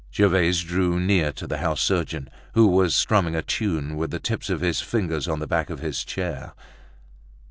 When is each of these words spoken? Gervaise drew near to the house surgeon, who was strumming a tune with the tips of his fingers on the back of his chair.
Gervaise 0.11 0.63
drew 0.63 0.99
near 0.99 1.31
to 1.33 1.45
the 1.45 1.59
house 1.59 1.79
surgeon, 1.79 2.27
who 2.53 2.65
was 2.65 2.95
strumming 2.95 3.35
a 3.35 3.43
tune 3.43 3.95
with 3.95 4.09
the 4.09 4.17
tips 4.17 4.49
of 4.49 4.61
his 4.61 4.81
fingers 4.81 5.27
on 5.27 5.37
the 5.37 5.45
back 5.45 5.69
of 5.69 5.77
his 5.81 6.03
chair. 6.03 6.55